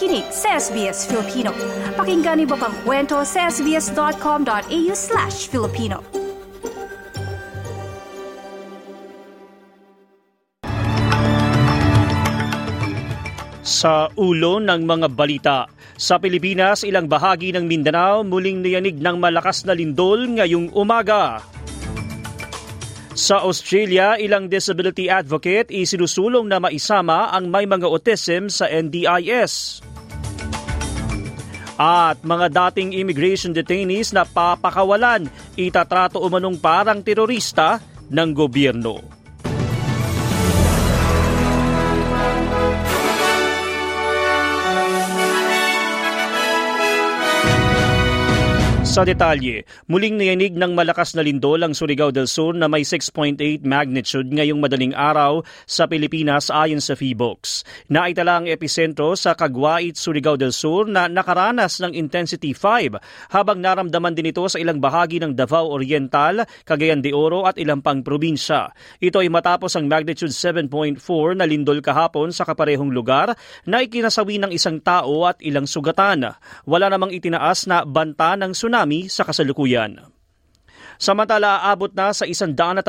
[0.00, 1.52] nakikinig sa SBS Filipino.
[1.92, 6.00] Pakinggan niyo pang kwento sa sbs.com.au slash Filipino.
[13.60, 15.68] Sa ulo ng mga balita,
[16.00, 21.44] sa Pilipinas, ilang bahagi ng Mindanao muling niyanig ng malakas na lindol ngayong umaga.
[23.12, 29.84] Sa Australia, ilang disability advocate isinusulong na maisama ang may mga autism sa NDIS.
[31.80, 37.80] At mga dating immigration detainees na papakawalan, itatrato umanong parang terorista
[38.12, 39.19] ng gobyerno.
[48.90, 53.38] Sa detalye, muling niyanig ng malakas na lindol ang Surigao del Sur na may 6.8
[53.62, 57.62] magnitude ngayong madaling araw sa Pilipinas ayon sa PHIVOX.
[57.86, 64.10] Naitala ang epicentro sa Caguait, Surigao del Sur na nakaranas ng intensity 5 habang naramdaman
[64.10, 68.74] din ito sa ilang bahagi ng Davao Oriental, Cagayan de Oro at ilang pang probinsya.
[68.98, 70.98] Ito ay matapos ang magnitude 7.4
[71.38, 73.38] na lindol kahapon sa kaparehong lugar
[73.70, 76.26] na ikinasawi ng isang tao at ilang sugatan.
[76.66, 80.19] Wala namang itinaas na banta ng tsunami tsunami sa kasalukuyan.
[81.00, 82.84] Samantala, aabot na sa 135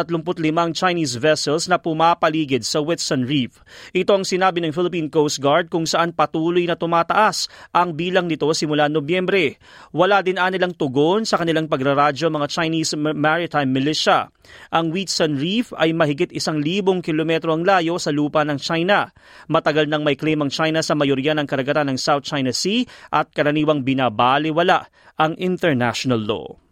[0.75, 3.63] Chinese vessels na pumapaligid sa Whitsun Reef.
[3.95, 8.51] Ito ang sinabi ng Philippine Coast Guard kung saan patuloy na tumataas ang bilang nito
[8.51, 9.55] simula Nobyembre.
[9.95, 14.27] Wala din anilang tugon sa kanilang pagraradyo mga Chinese Maritime Militia.
[14.75, 19.07] Ang Whitsun Reef ay mahigit isang libong kilometro ang layo sa lupa ng China.
[19.47, 23.31] Matagal nang may claim ang China sa mayorya ng karagatan ng South China Sea at
[23.31, 26.70] karaniwang binabaliwala ang international law.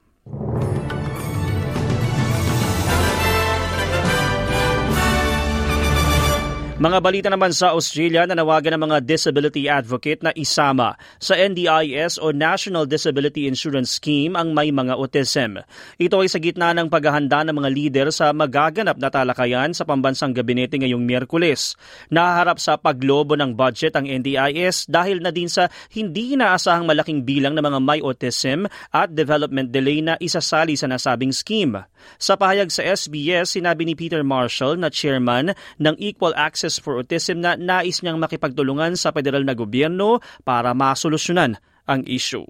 [6.79, 12.15] Mga balita naman sa Australia na nawagan ng mga disability advocate na isama sa NDIS
[12.23, 15.59] o National Disability Insurance Scheme ang may mga autism.
[15.99, 20.31] Ito ay sa gitna ng paghahanda ng mga leader sa magaganap na talakayan sa pambansang
[20.31, 21.75] gabinete ngayong Miyerkules.
[22.15, 27.59] Naharap sa paglobo ng budget ang NDIS dahil na din sa hindi inaasahang malaking bilang
[27.59, 31.75] ng mga may autism at development delay na isasali sa nasabing scheme.
[32.15, 37.01] Sa pahayag sa SBS, sinabi ni Peter Marshall na chairman ng Equal Access Services for
[37.01, 41.57] Autism na nais niyang makipagtulungan sa federal na gobyerno para masolusyonan
[41.89, 42.45] ang issue.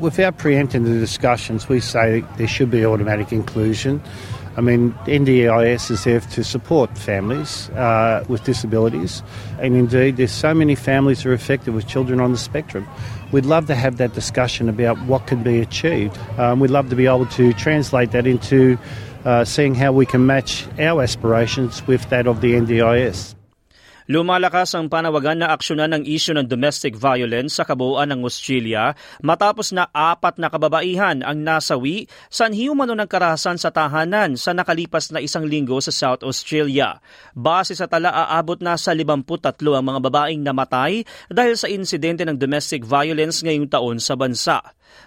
[0.00, 4.00] Without preempting the discussions, we say there should be automatic inclusion.
[4.56, 9.24] I mean, NDIS is there to support families uh, with disabilities,
[9.60, 12.84] and indeed, there's so many families that are affected with children on the spectrum.
[13.32, 16.20] We'd love to have that discussion about what can be achieved.
[16.36, 18.76] Um, we'd love to be able to translate that into
[19.24, 23.32] uh, seeing how we can match our aspirations with that of the NDIS.
[24.10, 29.70] Lumalakas ang panawagan na aksyonan ng isyu ng domestic violence sa kabuuan ng Australia matapos
[29.70, 35.22] na apat na kababaihan ang nasawi sa umano ng karahasan sa tahanan sa nakalipas na
[35.22, 36.98] isang linggo sa South Australia.
[37.36, 42.34] Base sa tala, aabot na sa 53 ang mga babaeng namatay dahil sa insidente ng
[42.34, 44.58] domestic violence ngayong taon sa bansa.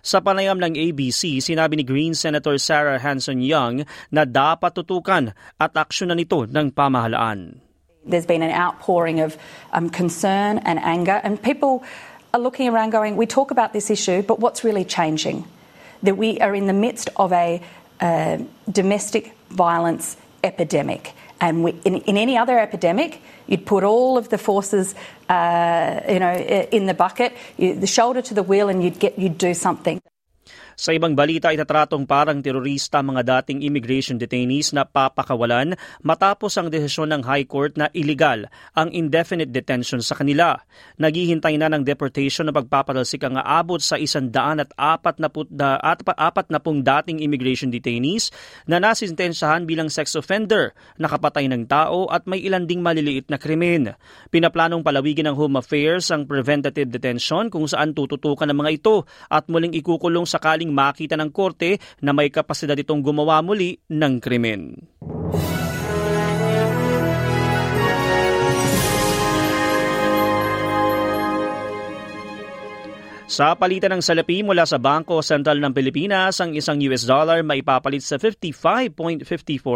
[0.05, 5.71] Sa panayam ng ABC, sinabi ni Green Senator Sarah Hanson Young na dapat tutukan at
[5.73, 7.64] aksyonan ito ng pamahalaan.
[8.05, 9.37] There's been an outpouring of
[9.73, 11.83] um, concern and anger, and people
[12.33, 15.47] are looking around going, We talk about this issue, but what's really changing?
[16.03, 17.61] That we are in the midst of a
[17.99, 18.39] uh,
[18.69, 21.13] domestic violence epidemic.
[21.41, 24.95] And we, in, in, any other epidemic, you'd put all of the forces,
[25.27, 29.19] uh, you know, in the bucket, you, the shoulder to the wheel, and you'd get,
[29.19, 30.01] you'd do something.
[30.75, 37.15] Sa ibang balita, itatratong parang terorista mga dating immigration detainees na papakawalan matapos ang desisyon
[37.15, 40.59] ng High Court na illegal ang indefinite detention sa kanila.
[40.99, 45.79] Naghihintay na ng deportation na pagpapatalsik ang aabot sa isandaan at apat na, put, na,
[45.79, 48.35] at, apat na pong dating immigration detainees
[48.67, 53.95] na nasintensyahan bilang sex offender, nakapatay ng tao at may ilan ding maliliit na krimen.
[54.27, 59.47] Pinaplanong palawigin ng Home Affairs ang preventative detention kung saan tututukan ng mga ito at
[59.47, 64.89] muling ikukulong sakaling sakaling makita ng korte na may kapasidad itong gumawa muli ng krimen.
[73.25, 78.05] Sa palitan ng salapi mula sa Bangko Sentral ng Pilipinas, ang isang US dollar maipapalit
[78.05, 79.25] sa 55.54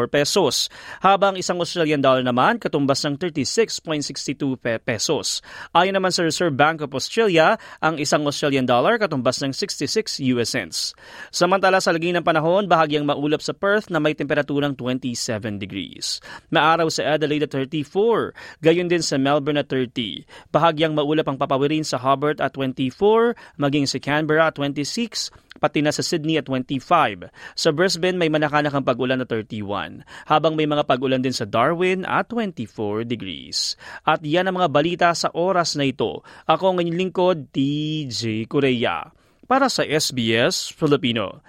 [0.06, 0.70] pesos,
[1.02, 4.54] habang isang Australian dollar naman katumbas ng 36.62
[4.86, 5.42] pesos.
[5.74, 10.54] Ayon naman sa Reserve Bank of Australia, ang isang Australian dollar katumbas ng 66 US
[10.54, 10.94] cents.
[11.34, 16.22] Samantala sa lagi ng panahon, bahagyang maulap sa Perth na may temperaturang 27 degrees.
[16.54, 20.54] Maaraw sa Adelaide at 34, gayon din sa Melbourne at 30.
[20.54, 25.92] Bahagyang maulap ang papawirin sa Hobart at 24, maging sa Canberra at 26, pati na
[25.92, 27.28] sa Sydney at 25.
[27.54, 32.32] Sa Brisbane may manakanakang pag-ulan na 31, habang may mga pag-ulan din sa Darwin at
[32.32, 33.76] 24 degrees.
[34.08, 36.24] At yan ang mga balita sa oras na ito.
[36.48, 39.12] Ako ang inyong lingkod, DJ Korea.
[39.50, 41.42] Para sa SBS Filipino.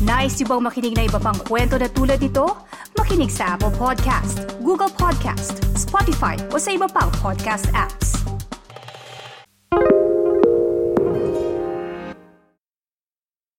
[0.00, 2.48] Nice yung bang makinig na iba pang kwento na tulad ito?
[2.96, 8.19] Makinig sa Apple Podcast, Google Podcast, Spotify o sa iba pang podcast apps.